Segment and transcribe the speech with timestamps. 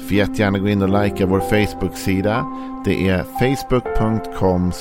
[0.00, 2.46] Får jättegärna gå in och likea vår Facebook-sida.
[2.84, 4.72] Det är facebook.com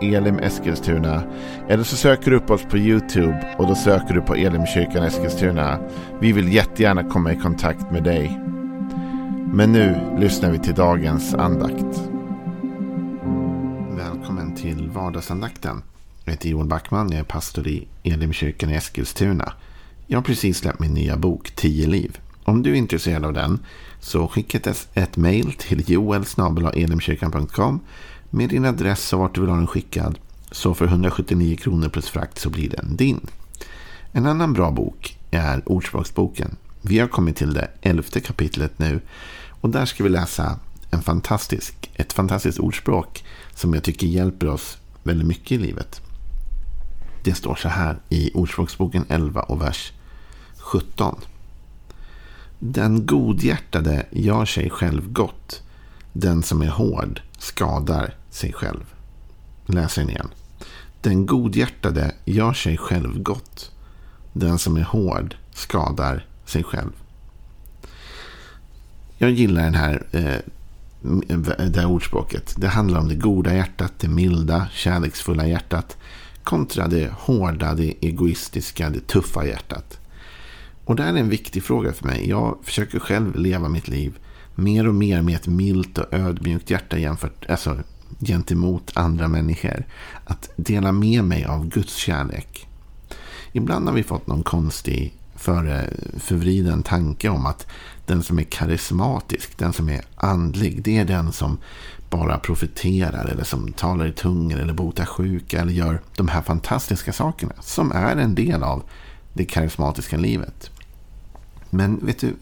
[0.00, 1.22] elimeskilstuna.
[1.68, 5.78] Eller så söker du upp oss på YouTube och då söker du på Elimkyrkan Eskilstuna.
[6.20, 8.40] Vi vill jättegärna komma i kontakt med dig.
[9.52, 12.02] Men nu lyssnar vi till dagens andakt.
[13.96, 15.82] Välkommen till vardagsandakten.
[16.24, 19.52] Jag heter Joel Backman, jag är pastor i Elimkyrkan i Eskilstuna.
[20.06, 22.18] Jag har precis släppt min nya bok 10 liv.
[22.44, 23.58] Om du är intresserad av den
[24.00, 27.80] så skicka ett, ett mejl till joelsnabelaelimkyrkan.com
[28.30, 30.18] med din adress och vart du vill ha den skickad.
[30.50, 33.26] Så för 179 kronor plus frakt så blir den din.
[34.12, 36.56] En annan bra bok är Ordspråksboken.
[36.82, 39.00] Vi har kommit till det elfte kapitlet nu
[39.60, 40.58] och där ska vi läsa
[40.90, 46.00] en fantastisk, ett fantastiskt ordspråk som jag tycker hjälper oss väldigt mycket i livet.
[47.24, 49.92] Det står så här i Ordspråksboken 11 och vers
[50.58, 51.20] 17.
[52.58, 55.62] Den godhjärtade gör sig själv gott.
[56.12, 58.94] Den som är hård skadar sig själv.
[59.66, 60.28] Läser den igen.
[61.00, 63.70] Den godhjärtade gör sig själv gott.
[64.32, 66.92] Den som är hård skadar sig själv.
[69.18, 70.38] Jag gillar den här, eh,
[71.68, 72.54] det här ordspråket.
[72.58, 75.96] Det handlar om det goda hjärtat, det milda, kärleksfulla hjärtat
[76.48, 79.97] kontra det hårda, det egoistiska, det tuffa hjärtat.
[80.88, 82.28] Och det här är en viktig fråga för mig.
[82.28, 84.18] Jag försöker själv leva mitt liv
[84.54, 87.78] mer och mer med ett milt och ödmjukt hjärta jämfört, alltså,
[88.20, 89.86] gentemot andra människor.
[90.24, 92.68] Att dela med mig av Guds kärlek.
[93.52, 97.66] Ibland har vi fått någon konstig för, förvriden tanke om att
[98.06, 101.58] den som är karismatisk, den som är andlig, det är den som
[102.10, 107.12] bara profeterar eller som talar i tungor eller botar sjuka eller gör de här fantastiska
[107.12, 108.82] sakerna som är en del av
[109.32, 110.70] det karismatiska livet.
[111.70, 112.34] Men vet du,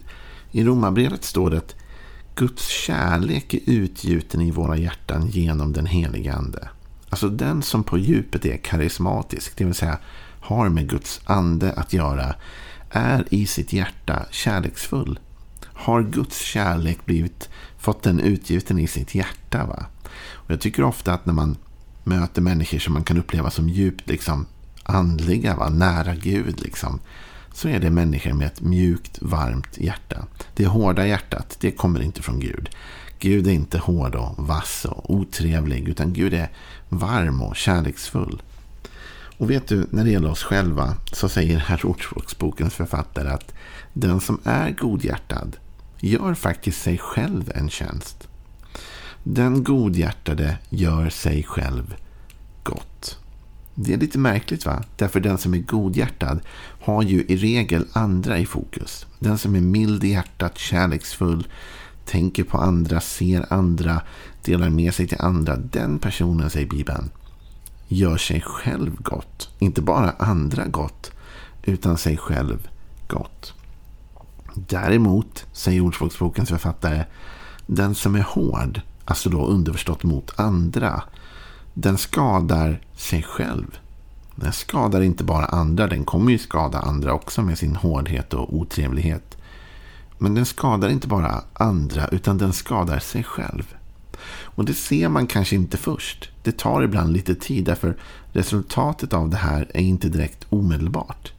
[0.51, 1.75] i Romarbrevet står det att
[2.35, 6.69] Guds kärlek är utgjuten i våra hjärtan genom den helige ande.
[7.09, 9.97] Alltså den som på djupet är karismatisk, det vill säga
[10.41, 12.35] har med Guds ande att göra,
[12.89, 15.19] är i sitt hjärta kärleksfull.
[15.63, 19.65] Har Guds kärlek blivit, fått den utgjuten i sitt hjärta?
[19.65, 19.85] Va?
[20.33, 21.57] Och jag tycker ofta att när man
[22.03, 24.45] möter människor som man kan uppleva som djupt liksom,
[24.83, 25.69] andliga, va?
[25.69, 26.99] nära Gud, liksom,
[27.53, 30.25] så är det människor med ett mjukt, varmt hjärta.
[30.55, 32.69] Det hårda hjärtat, det kommer inte från Gud.
[33.19, 36.49] Gud är inte hård och vass och otrevlig, utan Gud är
[36.89, 38.41] varm och kärleksfull.
[39.37, 43.53] Och vet du, när det gäller oss själva så säger här Ordspråksbokens författare att
[43.93, 45.57] den som är godhjärtad
[45.99, 48.27] gör faktiskt sig själv en tjänst.
[49.23, 51.95] Den godhjärtade gör sig själv
[52.63, 53.19] gott.
[53.79, 54.83] Det är lite märkligt va?
[54.95, 56.39] Därför den som är godhjärtad
[56.81, 59.05] har ju i regel andra i fokus.
[59.19, 61.47] Den som är mild i hjärtat, kärleksfull,
[62.05, 64.01] tänker på andra, ser andra,
[64.43, 65.55] delar med sig till andra.
[65.55, 67.09] Den personen, säger Bibeln,
[67.87, 69.49] gör sig själv gott.
[69.59, 71.11] Inte bara andra gott,
[71.63, 72.67] utan sig själv
[73.07, 73.53] gott.
[74.53, 77.05] Däremot, säger Ordspråksbokens författare,
[77.65, 81.03] den som är hård, alltså då underförstått mot andra,
[81.79, 83.77] den skadar sig själv.
[84.35, 88.53] Den skadar inte bara andra, den kommer ju skada andra också med sin hårdhet och
[88.53, 89.37] otrevlighet.
[90.17, 93.75] Men den skadar inte bara andra, utan den skadar sig själv.
[94.29, 96.29] Och det ser man kanske inte först.
[96.43, 97.97] Det tar ibland lite tid, därför
[98.31, 101.31] resultatet av det här är inte direkt omedelbart.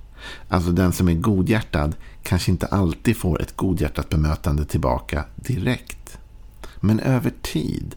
[0.48, 6.18] Alltså den som är godhjärtad kanske inte alltid får ett godhjärtat bemötande tillbaka direkt.
[6.80, 7.94] Men över tid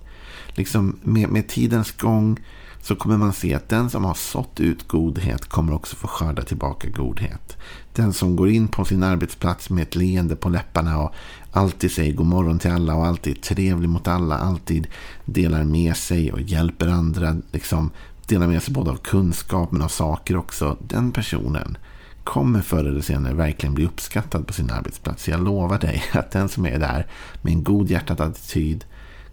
[0.53, 2.39] liksom med, med tidens gång
[2.81, 6.42] så kommer man se att den som har sått ut godhet kommer också få skörda
[6.42, 7.57] tillbaka godhet.
[7.94, 11.13] Den som går in på sin arbetsplats med ett leende på läpparna och
[11.51, 14.88] alltid säger god morgon till alla och alltid är trevlig mot alla, alltid
[15.25, 17.92] delar med sig och hjälper andra, liksom
[18.27, 20.77] delar med sig både av kunskap men av saker också.
[20.88, 21.77] Den personen
[22.24, 25.27] kommer förr eller senare verkligen bli uppskattad på sin arbetsplats.
[25.27, 27.07] Jag lovar dig att den som är där
[27.42, 28.86] med en godhjärtad attityd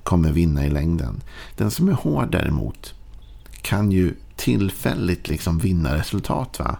[0.08, 1.22] kommer vinna i längden.
[1.56, 2.94] Den som är hård däremot
[3.62, 6.58] kan ju tillfälligt liksom vinna resultat.
[6.58, 6.76] va?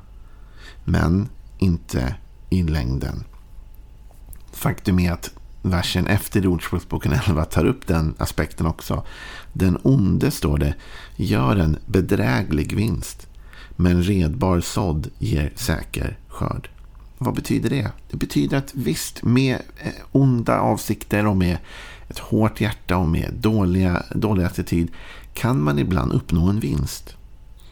[0.84, 1.28] Men
[1.58, 2.14] inte
[2.50, 3.24] i längden.
[4.52, 5.30] Faktum är att
[5.62, 9.04] versen efter Ordspråksboken 11 tar upp den aspekten också.
[9.52, 10.74] Den onde, står det,
[11.16, 13.26] gör en bedräglig vinst.
[13.76, 16.68] Men redbar sådd ger säker skörd.
[17.18, 17.90] Vad betyder det?
[18.10, 21.58] Det betyder att visst, med eh, onda avsikter och med
[22.08, 24.90] ett hårt hjärta och med dåliga, dålig attityd
[25.34, 27.14] kan man ibland uppnå en vinst.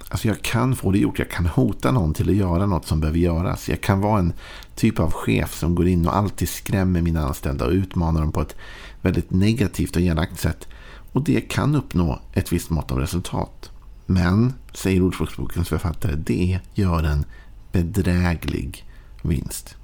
[0.08, 1.18] Alltså jag kan få det gjort.
[1.18, 3.68] Jag kan hota någon till att göra något som behöver göras.
[3.68, 4.32] Jag kan vara en
[4.74, 8.40] typ av chef som går in och alltid skrämmer mina anställda och utmanar dem på
[8.40, 8.56] ett
[9.02, 10.68] väldigt negativt och elakt sätt.
[11.12, 13.70] Och det kan uppnå ett visst mått av resultat.
[14.06, 17.24] Men, säger Ordspråksbokens författare, det gör en
[17.72, 18.84] bedräglig
[19.22, 19.76] vinst.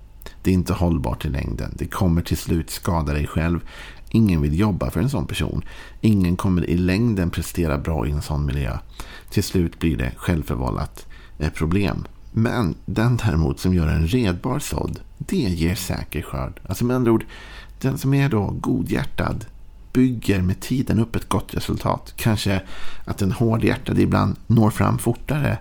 [0.42, 1.74] Det är inte hållbart i längden.
[1.78, 3.60] Det kommer till slut skada dig själv.
[4.14, 5.64] Ingen vill jobba för en sån person.
[6.00, 8.78] Ingen kommer i längden prestera bra i en sån miljö.
[9.30, 11.06] Till slut blir det självförvållat
[11.38, 12.06] eh, problem.
[12.32, 16.60] Men den däremot som gör en redbar sådd, det ger säker skörd.
[16.66, 17.24] Alltså med andra ord,
[17.80, 19.46] den som är då godhjärtad
[19.92, 22.12] bygger med tiden upp ett gott resultat.
[22.16, 22.62] Kanske
[23.04, 25.58] att den hårdhjärtade ibland når fram fortare.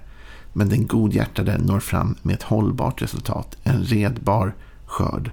[0.54, 3.58] Men den godhjärtade når fram med ett hållbart resultat.
[3.64, 4.56] En redbar
[4.86, 5.32] skörd.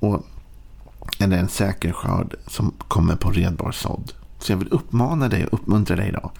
[0.00, 0.26] Och
[1.18, 4.12] eller en säker skörd som kommer på redbar sådd.
[4.38, 6.30] Så jag vill uppmana dig och uppmuntra dig idag.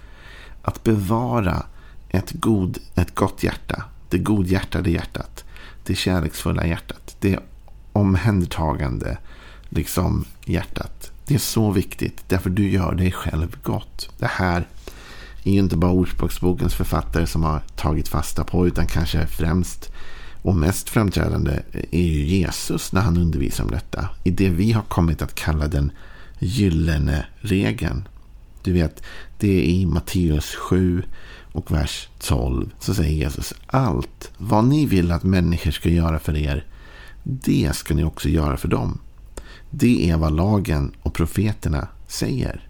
[0.61, 1.63] att bevara
[2.09, 3.83] ett, god, ett gott hjärta.
[4.09, 5.43] Det godhjärtade hjärtat.
[5.83, 7.15] Det kärleksfulla hjärtat.
[7.19, 7.39] Det
[7.93, 9.17] omhändertagande
[9.69, 11.11] liksom, hjärtat.
[11.25, 12.23] Det är så viktigt.
[12.27, 14.09] Därför du gör dig själv gott.
[14.17, 14.67] Det här
[15.43, 18.67] är ju inte bara Ordspråksbokens författare som har tagit fasta på.
[18.67, 19.91] Utan kanske främst
[20.45, 21.59] och mest framträdande
[21.91, 24.09] är ju Jesus när han undervisar om detta.
[24.23, 25.91] I det vi har kommit att kalla den
[26.39, 28.07] gyllene regeln.
[28.63, 29.03] Du vet,
[29.39, 31.03] det är i Matteus 7
[31.51, 32.71] och vers 12.
[32.79, 36.65] Så säger Jesus, allt vad ni vill att människor ska göra för er,
[37.23, 38.99] det ska ni också göra för dem.
[39.69, 42.64] Det är vad lagen och profeterna säger.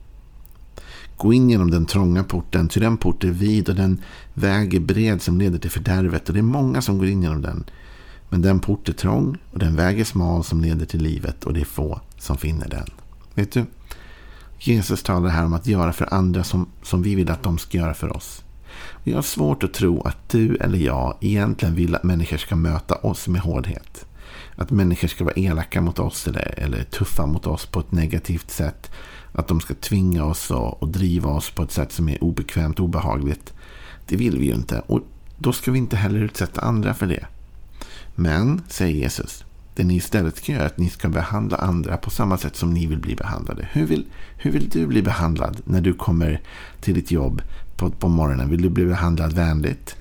[1.18, 4.02] Gå in genom den trånga porten, ty den port är vid och den
[4.34, 7.42] väg är bred som leder till fördärvet och det är många som går in genom
[7.42, 7.64] den.
[8.30, 11.54] Men den port är trång och den väg är smal som leder till livet och
[11.54, 12.88] det är få som finner den.
[13.34, 13.66] Vet du?
[14.60, 17.78] Jesus talar här om att göra för andra som, som vi vill att de ska
[17.78, 18.44] göra för oss.
[18.92, 22.56] Och jag har svårt att tro att du eller jag egentligen vill att människor ska
[22.56, 24.06] möta oss med hårdhet.
[24.56, 28.52] Att människor ska vara elaka mot oss eller, eller tuffa mot oss på ett negativt
[28.52, 28.92] sätt.
[29.36, 32.80] Att de ska tvinga oss och, och driva oss på ett sätt som är obekvämt
[32.80, 33.54] och obehagligt.
[34.08, 34.80] Det vill vi ju inte.
[34.88, 35.02] Och
[35.38, 37.26] då ska vi inte heller utsätta andra för det.
[38.16, 39.46] Men, säger Jesus,
[39.76, 42.74] det ni istället ska göra är att ni ska behandla andra på samma sätt som
[42.74, 43.68] ni vill bli behandlade.
[43.72, 44.06] Hur vill,
[44.38, 46.42] hur vill du bli behandlad när du kommer
[46.82, 47.42] till ditt jobb
[47.78, 48.50] på, på morgonen?
[48.50, 49.96] Vill du bli behandlad vänligt,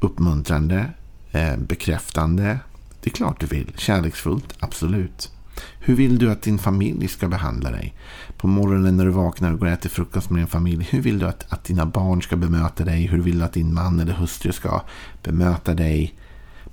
[0.00, 0.90] uppmuntrande,
[1.32, 2.58] eh, bekräftande?
[3.00, 3.72] Det är klart du vill.
[3.76, 5.30] Kärleksfullt, absolut.
[5.78, 7.94] Hur vill du att din familj ska behandla dig?
[8.36, 10.88] På morgonen när du vaknar och går och äter frukost med din familj.
[10.90, 13.06] Hur vill du att, att dina barn ska bemöta dig?
[13.06, 14.82] Hur vill du att din man eller hustru ska
[15.22, 16.14] bemöta dig?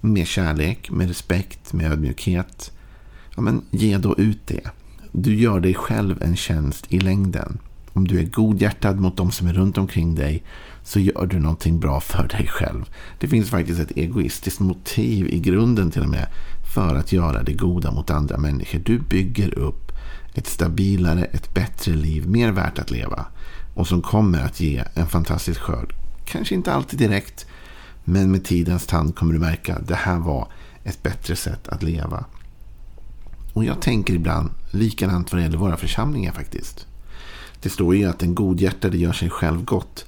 [0.02, 2.72] Med kärlek, med respekt, med ödmjukhet.
[3.36, 4.70] Ja, men ge då ut det.
[5.12, 7.58] Du gör dig själv en tjänst i längden.
[8.00, 10.44] Om du är godhjärtad mot de som är runt omkring dig
[10.84, 12.90] så gör du någonting bra för dig själv.
[13.20, 16.28] Det finns faktiskt ett egoistiskt motiv i grunden till och med
[16.76, 18.80] för att göra det goda mot andra människor.
[18.80, 19.92] Du bygger upp
[20.34, 23.26] ett stabilare, ett bättre liv, mer värt att leva
[23.76, 25.94] och som kommer att ge en fantastisk skörd.
[26.26, 27.46] Kanske inte alltid direkt,
[28.04, 30.48] men med tidens tand kommer du märka att det här var
[30.84, 32.26] ett bättre sätt att leva.
[33.54, 36.86] Och jag tänker ibland likadant vad det gäller våra församlingar faktiskt.
[37.62, 40.06] Det står ju att den godhjärtade gör sig själv gott.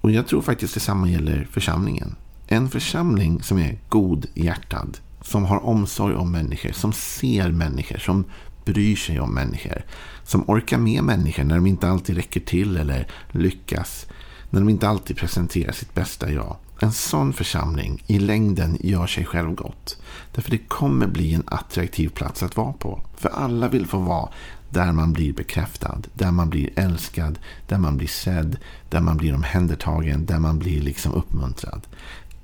[0.00, 2.16] Och jag tror faktiskt detsamma gäller församlingen.
[2.46, 8.24] En församling som är godhjärtad, som har omsorg om människor, som ser människor, som
[8.64, 9.84] bryr sig om människor.
[10.24, 14.06] Som orkar med människor när de inte alltid räcker till eller lyckas.
[14.50, 16.56] När de inte alltid presenterar sitt bästa jag.
[16.80, 20.02] En sån församling i längden gör sig själv gott.
[20.34, 23.00] Därför det kommer bli en attraktiv plats att vara på.
[23.16, 24.28] För alla vill få vara
[24.70, 28.56] där man blir bekräftad, där man blir älskad, där man blir sedd,
[28.88, 31.86] där man blir omhändertagen, där man blir liksom uppmuntrad.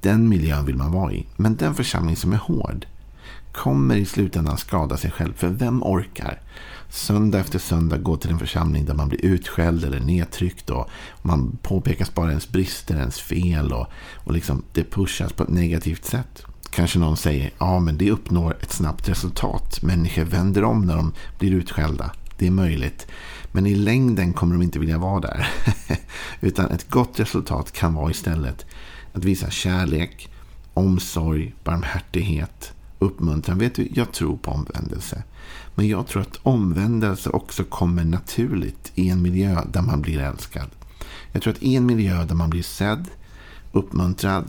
[0.00, 1.26] Den miljön vill man vara i.
[1.36, 2.86] Men den församling som är hård
[3.52, 5.32] kommer i slutändan skada sig själv.
[5.34, 6.40] För vem orkar
[6.88, 10.90] söndag efter söndag gå till en församling där man blir utskälld eller nedtryckt och
[11.22, 16.04] man påpekas bara ens brister, ens fel och, och liksom det pushas på ett negativt
[16.04, 16.44] sätt.
[16.74, 19.82] Kanske någon säger ja men det uppnår ett snabbt resultat.
[19.82, 22.10] Människor vänder om när de blir utskällda.
[22.38, 23.06] Det är möjligt.
[23.52, 25.48] Men i längden kommer de inte vilja vara där.
[26.40, 28.66] Utan ett gott resultat kan vara istället
[29.12, 30.28] att visa kärlek,
[30.74, 33.58] omsorg, barmhärtighet, uppmuntran.
[33.58, 35.22] Vet du, jag tror på omvändelse.
[35.74, 40.70] Men jag tror att omvändelse också kommer naturligt i en miljö där man blir älskad.
[41.32, 43.08] Jag tror att i en miljö där man blir sedd,
[43.72, 44.44] uppmuntrad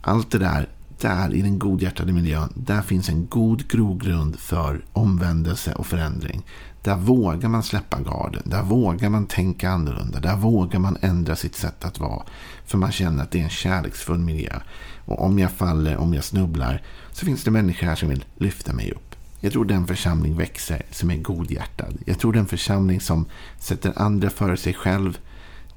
[0.00, 0.68] Allt det där,
[1.00, 6.42] där i den godhjärtade miljön, där finns en god grogrund för omvändelse och förändring.
[6.82, 8.42] Där vågar man släppa garden.
[8.44, 10.20] Där vågar man tänka annorlunda.
[10.20, 12.22] Där vågar man ändra sitt sätt att vara.
[12.66, 14.60] För man känner att det är en kärleksfull miljö.
[15.04, 18.72] Och om jag faller, om jag snubblar, så finns det människor här som vill lyfta
[18.72, 19.14] mig upp.
[19.40, 21.98] Jag tror den församling växer som är godhjärtad.
[22.04, 23.26] Jag tror den församling som
[23.58, 25.18] sätter andra före sig själv.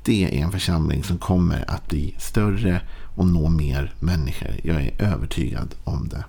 [0.04, 2.82] Det är en församling som kommer att bli större
[3.16, 4.56] och nå mer människor.
[4.64, 6.26] Jag är övertygad om det.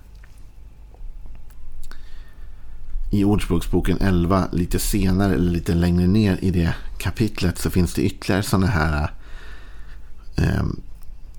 [3.11, 8.01] I Ordspråksboken 11, lite senare eller lite längre ner i det kapitlet så finns det
[8.01, 9.11] ytterligare sådana här
[10.37, 10.63] eh,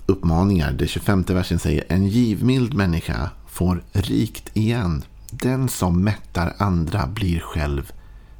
[0.05, 0.71] uppmaningar.
[0.71, 5.03] Det 25 versen säger En givmild människa får rikt igen.
[5.31, 7.91] Den som mättar andra blir själv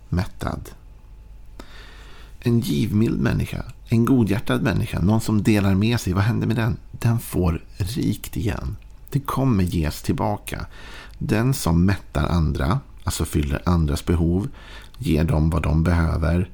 [0.09, 0.69] mättad.
[2.47, 6.13] En givmild människa, en godhjärtad människa, någon som delar med sig.
[6.13, 6.77] Vad händer med den?
[6.91, 8.77] Den får rikt igen.
[9.09, 10.65] Det kommer ges tillbaka.
[11.17, 14.49] Den som mättar andra, alltså fyller andras behov,
[14.97, 16.49] ger dem vad de behöver,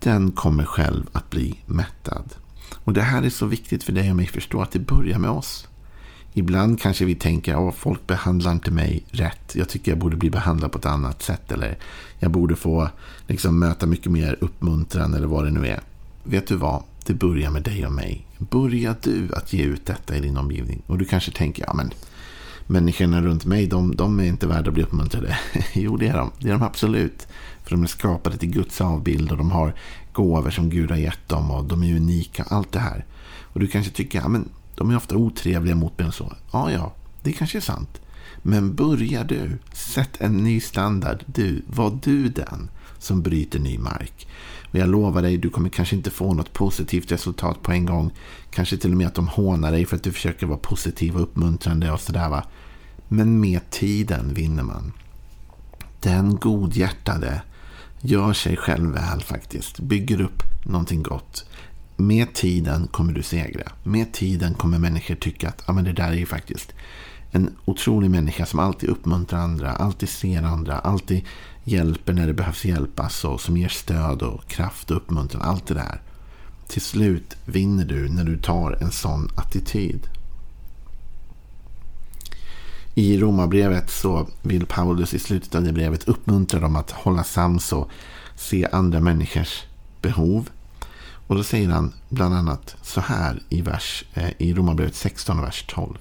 [0.00, 2.34] den kommer själv att bli mättad.
[2.84, 5.18] Och det här är så viktigt för dig och mig att förstå att det börjar
[5.18, 5.68] med oss.
[6.38, 9.54] Ibland kanske vi tänker att folk behandlar inte mig rätt.
[9.54, 11.52] Jag tycker jag borde bli behandlad på ett annat sätt.
[11.52, 11.78] Eller
[12.18, 12.88] jag borde få
[13.26, 15.80] liksom, möta mycket mer uppmuntran eller vad det nu är.
[16.24, 16.82] Vet du vad?
[17.06, 18.26] Det börjar med dig och mig.
[18.38, 20.82] Börja du att ge ut detta i din omgivning.
[20.86, 21.90] Och du kanske tänker, ja men
[22.66, 25.38] människorna runt mig, de, de är inte värda att bli uppmuntrade.
[25.72, 26.30] jo, det är de.
[26.38, 27.26] Det är de absolut.
[27.64, 29.74] För de är skapade till Guds avbild och de har
[30.12, 32.44] gåvor som Gud har gett dem och de är unika.
[32.48, 33.04] Allt det här.
[33.42, 36.32] Och du kanske tycker, ja men de är ofta otrevliga mot mig och så.
[36.52, 38.00] Ja, ja, det kanske är sant.
[38.42, 39.58] Men börja du.
[39.72, 41.24] Sätt en ny standard.
[41.26, 44.28] Du, var du den som bryter ny mark.
[44.70, 48.10] Och jag lovar dig, du kommer kanske inte få något positivt resultat på en gång.
[48.50, 51.22] Kanske till och med att de hånar dig för att du försöker vara positiv och
[51.22, 52.44] uppmuntrande och sådär va.
[53.08, 54.92] Men med tiden vinner man.
[56.00, 57.42] Den godhjärtade
[58.00, 59.80] gör sig själv väl faktiskt.
[59.80, 61.46] Bygger upp någonting gott.
[61.96, 63.72] Med tiden kommer du segra.
[63.82, 66.72] Med tiden kommer människor tycka att ah, men det där är ju faktiskt
[67.30, 71.24] en otrolig människa som alltid uppmuntrar andra, alltid ser andra, alltid
[71.64, 75.42] hjälper när det behövs hjälpas alltså, och som ger stöd och kraft och uppmuntran.
[75.42, 76.00] Allt det där.
[76.68, 80.08] Till slut vinner du när du tar en sån attityd.
[82.94, 87.72] I romabrevet så vill Paulus i slutet av det brevet uppmuntra dem att hålla sams
[87.72, 87.90] och
[88.36, 89.62] se andra människors
[90.02, 90.50] behov.
[91.26, 95.64] Och då säger han bland annat så här i, vers, eh, i Romarbrevet 16, vers
[95.68, 95.98] 12.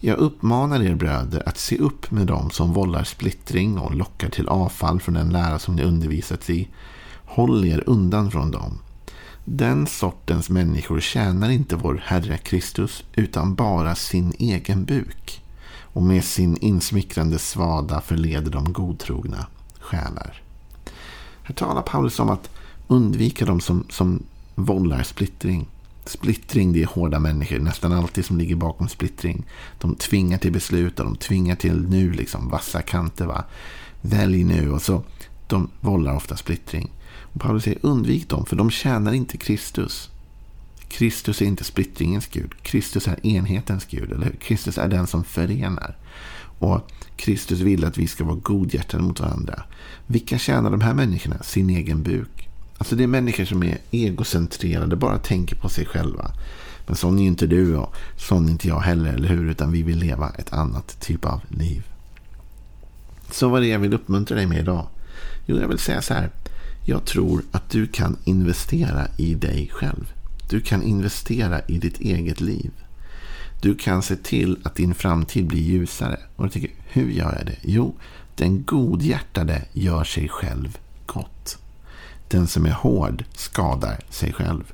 [0.00, 4.48] Jag uppmanar er bröder att se upp med dem som vållar splittring och lockar till
[4.48, 6.68] avfall från den lära som ni undervisats i.
[7.24, 8.78] Håll er undan från dem.
[9.44, 15.42] Den sortens människor tjänar inte vår Herre Kristus utan bara sin egen buk.
[15.92, 19.46] Och med sin insmickrande svada förleder de godtrogna
[19.80, 20.42] själar.
[21.42, 22.50] Här talar Paulus om att
[22.90, 24.22] undvika dem som, som
[24.54, 25.66] vållar splittring.
[26.04, 29.44] Splittring, det är hårda människor nästan alltid som ligger bakom splittring.
[29.78, 33.26] De tvingar till beslut och de tvingar till nu liksom vassa kanter.
[33.26, 33.44] Va?
[34.00, 35.02] Välj nu och så.
[35.46, 36.90] De vållar ofta splittring.
[37.32, 40.10] Och Paulus säger undvik dem för de tjänar inte Kristus.
[40.88, 42.62] Kristus är inte splittringens Gud.
[42.62, 44.12] Kristus är enhetens Gud.
[44.12, 45.96] Eller Kristus är den som förenar.
[46.58, 49.62] Och Kristus vill att vi ska vara godhjärtade mot varandra.
[50.06, 51.42] Vilka tjänar de här människorna?
[51.42, 52.49] Sin egen buk.
[52.80, 56.30] Alltså det är människor som är egocentrerade, bara tänker på sig själva.
[56.86, 59.50] Men sån är ju inte du och sån är inte jag heller, eller hur?
[59.50, 61.82] Utan vi vill leva ett annat typ av liv.
[63.30, 64.86] Så vad är det jag vill uppmuntra dig med idag?
[65.46, 66.30] Jo, jag vill säga så här.
[66.84, 70.12] Jag tror att du kan investera i dig själv.
[70.50, 72.70] Du kan investera i ditt eget liv.
[73.62, 76.18] Du kan se till att din framtid blir ljusare.
[76.36, 77.58] Och du tänker, hur gör jag det?
[77.62, 77.94] Jo,
[78.34, 81.58] den godhjärtade gör sig själv gott.
[82.30, 84.72] Den som är hård skadar sig själv.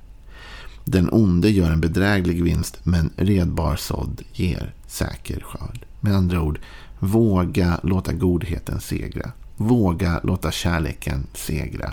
[0.85, 5.85] Den onde gör en bedräglig vinst, men redbar sådd ger säker skörd.
[6.01, 6.59] Med andra ord,
[6.99, 9.33] våga låta godheten segra.
[9.57, 11.93] Våga låta kärleken segra.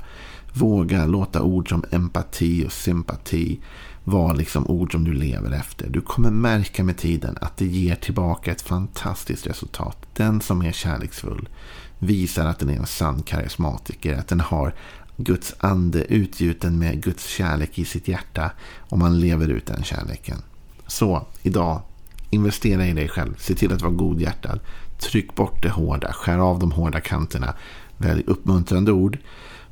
[0.53, 3.59] Våga låta ord som empati och sympati
[4.03, 5.89] vara liksom ord som du lever efter.
[5.89, 9.97] Du kommer märka med tiden att det ger tillbaka ett fantastiskt resultat.
[10.13, 11.49] Den som är kärleksfull
[11.99, 14.17] visar att den är en sann karismatiker.
[14.17, 14.73] Att den har
[15.17, 18.51] Guds ande utgjuten med Guds kärlek i sitt hjärta
[18.89, 20.37] och man lever ut den kärleken.
[20.87, 21.81] Så idag,
[22.29, 23.35] investera i dig själv.
[23.37, 24.59] Se till att vara godhjärtad.
[24.99, 27.53] Tryck bort det hårda, skär av de hårda kanterna.
[27.97, 29.17] Välj uppmuntrande ord.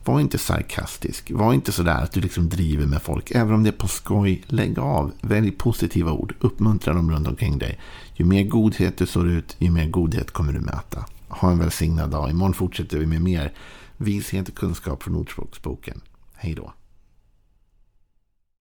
[0.05, 1.31] Var inte sarkastisk.
[1.31, 3.31] Var inte sådär att du liksom driver med folk.
[3.31, 5.11] Även om det är på skoj, lägg av.
[5.21, 6.33] Välj positiva ord.
[6.39, 7.79] Uppmuntra dem runt omkring dig.
[8.15, 11.05] Ju mer godhet du sår ut, ju mer godhet kommer du möta.
[11.27, 12.29] Ha en välsignad dag.
[12.29, 13.53] Imorgon fortsätter vi med mer
[14.01, 16.01] vishet och kunskap från Ordspråksboken.
[16.33, 16.73] Hej då.